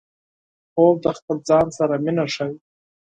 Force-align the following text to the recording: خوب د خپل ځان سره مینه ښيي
خوب 0.71 0.95
د 1.05 1.07
خپل 1.17 1.37
ځان 1.49 1.67
سره 1.77 1.95
مینه 2.03 2.25
ښيي 2.33 2.53